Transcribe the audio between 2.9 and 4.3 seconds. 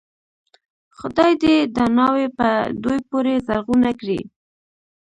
پورې زرغونه کړي.